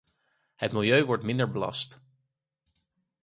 [0.55, 2.01] Het milieu wordt minder belast.